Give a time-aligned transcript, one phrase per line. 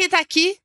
[0.00, 0.56] quem tá aqui.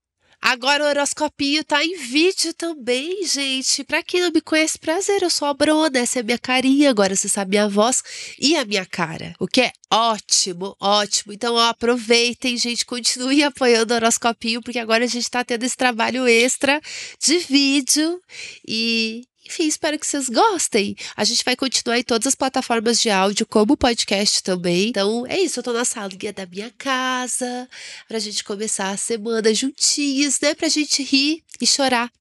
[0.41, 3.83] Agora o horoscopinho tá em vídeo também, gente.
[3.83, 6.89] Pra quem não me conhece, prazer, eu sou a Bruna, essa é a minha carinha,
[6.89, 8.01] agora você sabe minha voz
[8.39, 9.35] e a minha cara.
[9.37, 11.33] O que é ótimo, ótimo.
[11.33, 15.75] Então, ó, aproveitem, gente, continuem apoiando o horoscopinho, porque agora a gente tá tendo esse
[15.75, 16.79] trabalho extra
[17.19, 18.21] de vídeo
[18.65, 20.95] e enfim, espero que vocês gostem.
[21.15, 24.89] A gente vai continuar em todas as plataformas de áudio, como podcast também.
[24.89, 25.59] Então, é isso.
[25.59, 27.69] Eu tô na salinha da minha casa
[28.07, 30.55] pra gente começar a semana juntinhos, né?
[30.55, 32.11] Pra gente rir e chorar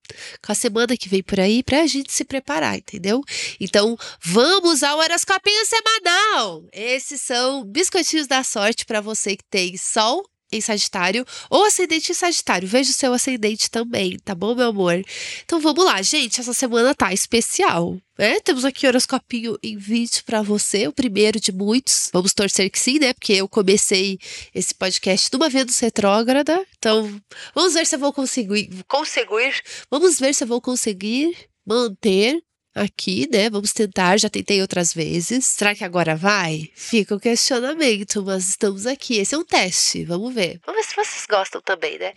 [0.44, 3.22] com a semana que vem por aí, pra gente se preparar, entendeu?
[3.58, 6.64] Então, vamos ao horoscopinho semanal.
[6.72, 12.14] Esses são biscoitinhos da sorte para você que tem sol em Sagitário ou ascendente em
[12.14, 12.68] Sagitário.
[12.68, 15.02] Veja o seu ascendente também, tá bom, meu amor?
[15.44, 16.40] Então vamos lá, gente.
[16.40, 17.96] Essa semana tá especial.
[18.18, 18.38] né?
[18.40, 22.10] temos aqui horoscopinho em vídeo para você, o primeiro de muitos.
[22.12, 23.12] Vamos torcer que sim, né?
[23.12, 24.18] Porque eu comecei
[24.54, 26.64] esse podcast numa Vênus retrógrada.
[26.78, 27.20] Então,
[27.54, 28.70] vamos ver se eu vou conseguir.
[28.86, 29.62] Conseguir.
[29.90, 32.42] Vamos ver se eu vou conseguir manter
[32.74, 33.48] aqui, né?
[33.48, 35.46] Vamos tentar, já tentei outras vezes.
[35.46, 36.70] Será que agora vai?
[36.74, 39.18] Fica o questionamento, mas estamos aqui.
[39.18, 40.60] Esse é um teste, vamos ver.
[40.66, 42.12] Vamos ver se vocês gostam também, né?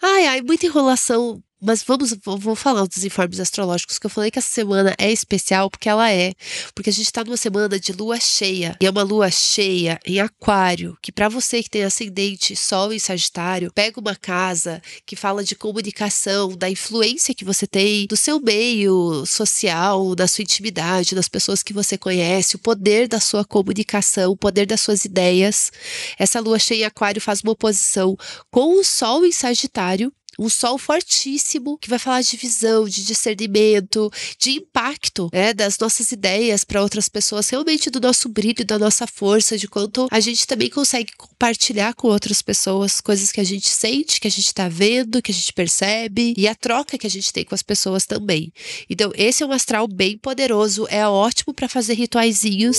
[0.00, 4.38] Ai, ai, muita enrolação mas vamos, vou falar dos informes astrológicos que eu falei que
[4.38, 6.34] essa semana é especial porque ela é,
[6.74, 8.76] porque a gente está numa semana de lua cheia.
[8.80, 12.98] E é uma lua cheia em Aquário, que para você que tem ascendente Sol em
[12.98, 18.40] Sagitário, pega uma casa que fala de comunicação, da influência que você tem do seu
[18.40, 24.32] meio social, da sua intimidade, das pessoas que você conhece, o poder da sua comunicação,
[24.32, 25.70] o poder das suas ideias.
[26.18, 28.16] Essa lua cheia em Aquário faz uma oposição
[28.50, 34.10] com o Sol em Sagitário um sol fortíssimo que vai falar de visão, de discernimento,
[34.38, 39.06] de impacto né, das nossas ideias para outras pessoas, realmente do nosso brilho, da nossa
[39.06, 43.68] força, de quanto a gente também consegue compartilhar com outras pessoas coisas que a gente
[43.68, 47.10] sente, que a gente está vendo, que a gente percebe e a troca que a
[47.10, 48.52] gente tem com as pessoas também.
[48.88, 52.78] Então, esse é um astral bem poderoso, é ótimo para fazer rituaizinhos,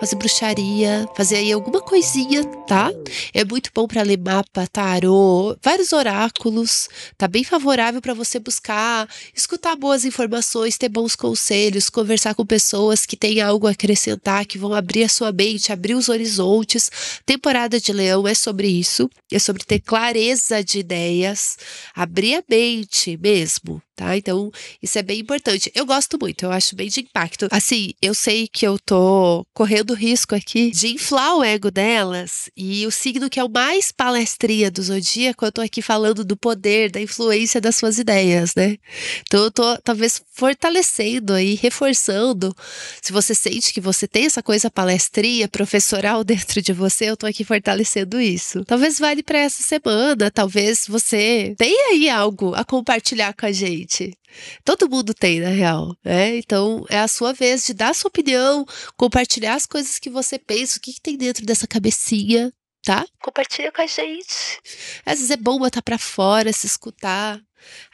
[0.00, 2.90] fazer bruxaria, fazer aí alguma coisinha, tá?
[3.32, 9.08] É muito bom para ler mapa, tarô, vários oráculos tá bem favorável para você buscar
[9.34, 14.58] escutar boas informações, ter bons conselhos, conversar com pessoas que têm algo a acrescentar, que
[14.58, 16.90] vão abrir a sua mente, abrir os horizontes.
[17.24, 21.56] Temporada de Leão é sobre isso, é sobre ter clareza de ideias,
[21.94, 24.16] abrir a mente mesmo, tá?
[24.16, 24.50] Então,
[24.82, 25.70] isso é bem importante.
[25.74, 27.48] Eu gosto muito, eu acho bem de impacto.
[27.50, 32.86] Assim, eu sei que eu tô correndo risco aqui de inflar o ego delas e
[32.86, 36.90] o signo que é o mais palestria do zodíaco, eu tô aqui falando do poder,
[36.90, 38.76] da influência das suas ideias, né?
[39.22, 42.54] Então, eu tô talvez fortalecendo aí, reforçando.
[43.00, 47.26] Se você sente que você tem essa coisa palestria, professoral dentro de você, eu tô
[47.26, 48.64] aqui fortalecendo isso.
[48.64, 53.83] Talvez vale para essa semana, talvez você tenha aí algo a compartilhar com a gente
[53.84, 54.18] gente.
[54.64, 56.36] Todo mundo tem, na real, né?
[56.36, 58.64] Então é a sua vez de dar a sua opinião,
[58.96, 62.52] compartilhar as coisas que você pensa, o que, que tem dentro dessa cabecinha,
[62.82, 63.06] tá?
[63.22, 64.60] Compartilha com a gente.
[65.04, 67.40] Às vezes é bom botar pra fora, se escutar.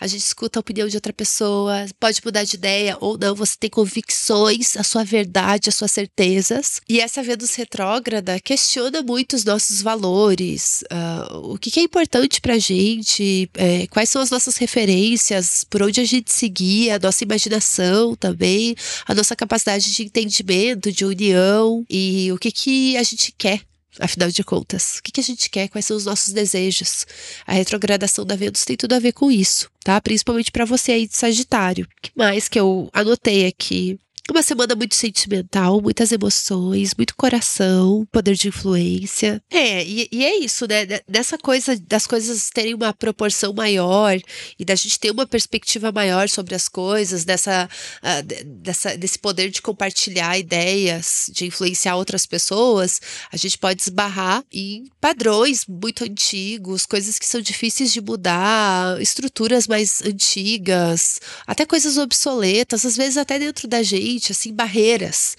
[0.01, 3.55] A gente escuta a opinião de outra pessoa, pode mudar de ideia ou não, você
[3.59, 6.81] tem convicções, a sua verdade, as suas certezas.
[6.89, 12.41] E essa Vênus retrógrada questiona muito os nossos valores, uh, o que, que, é importante
[12.41, 17.25] pra gente, é, quais são as nossas referências, por onde a gente seguir, a nossa
[17.25, 18.75] imaginação também,
[19.07, 24.31] a nossa capacidade de entendimento, de união e o que, que a gente quer Afinal
[24.31, 25.69] de contas, o que, que a gente quer?
[25.69, 27.07] Quais são os nossos desejos?
[27.47, 30.01] A retrogradação da Vênus tem tudo a ver com isso, tá?
[30.01, 31.87] Principalmente para você aí de Sagitário.
[31.87, 33.99] O que mais que eu anotei aqui?
[34.31, 39.43] Uma semana muito sentimental, muitas emoções, muito coração, poder de influência.
[39.51, 40.87] É, e, e, é isso, né?
[41.09, 44.17] Dessa coisa das coisas terem uma proporção maior
[44.57, 47.69] e da gente ter uma perspectiva maior sobre as coisas, dessa,
[48.05, 53.01] uh, dessa, desse poder de compartilhar ideias, de influenciar outras pessoas,
[53.33, 59.67] a gente pode esbarrar em padrões muito antigos, coisas que são difíceis de mudar, estruturas
[59.67, 65.37] mais antigas, até coisas obsoletas, às vezes até dentro da gente assim, barreiras,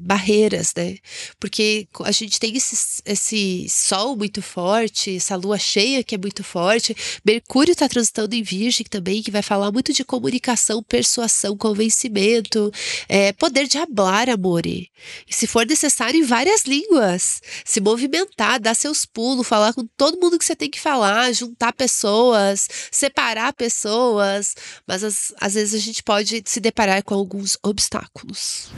[0.00, 0.96] barreiras, né?
[1.38, 6.42] Porque a gente tem esse, esse sol muito forte, essa lua cheia que é muito
[6.44, 12.72] forte, Mercúrio está transitando em Virgem também, que vai falar muito de comunicação, persuasão, convencimento,
[13.08, 14.90] é, poder de hablar, amore.
[15.28, 17.40] E se for necessário, em várias línguas.
[17.64, 21.72] Se movimentar, dar seus pulos, falar com todo mundo que você tem que falar, juntar
[21.72, 24.54] pessoas, separar pessoas,
[24.86, 28.70] mas às, às vezes a gente pode se deparar com alguns obstáculos.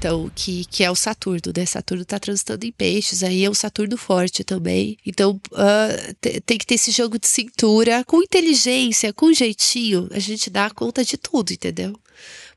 [0.00, 1.66] Então, que, que é o Saturno, né?
[1.66, 4.96] Saturno tá transitando em peixes, aí é um Saturno forte também.
[5.04, 6.14] Então, uh,
[6.46, 11.04] tem que ter esse jogo de cintura, com inteligência, com jeitinho, a gente dá conta
[11.04, 11.94] de tudo, entendeu?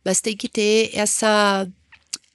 [0.06, 1.68] Mas tem que ter essa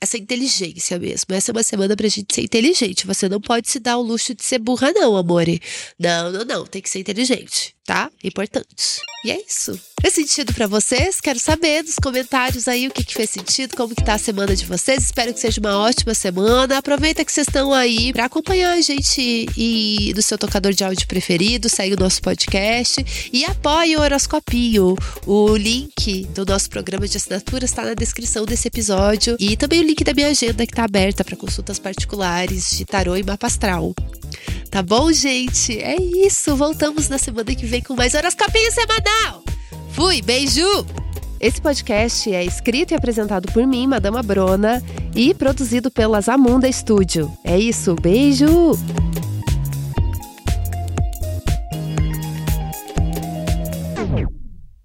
[0.00, 1.34] essa inteligência mesmo.
[1.34, 3.06] Essa é uma semana pra gente ser inteligente.
[3.06, 5.60] Você não pode se dar o luxo de ser burra, não, amore.
[5.98, 6.66] Não, não, não.
[6.66, 8.10] Tem que ser inteligente, tá?
[8.22, 9.00] Importante.
[9.24, 9.80] E é isso.
[10.00, 11.20] Fez sentido para vocês?
[11.20, 14.54] Quero saber nos comentários aí o que, que fez sentido, como que tá a semana
[14.54, 15.02] de vocês.
[15.02, 16.78] Espero que seja uma ótima semana.
[16.78, 21.06] Aproveita que vocês estão aí para acompanhar a gente e no seu tocador de áudio
[21.08, 24.94] preferido, segue o nosso podcast e apoie o Horoscopinho.
[25.26, 29.84] O link do nosso programa de assinatura está na descrição desse episódio e também o
[29.84, 33.92] link da minha agenda que está aberta para consultas particulares de tarô e mapa astral.
[34.70, 35.76] Tá bom, gente?
[35.80, 36.54] É isso.
[36.54, 39.47] Voltamos na semana que vem com mais Horoscopinho semanal.
[39.98, 40.86] Fui, beijo!
[41.40, 44.80] Esse podcast é escrito e apresentado por mim, Madama Brona,
[45.12, 47.28] e produzido pela Zamunda Studio.
[47.42, 48.78] É isso, beijo!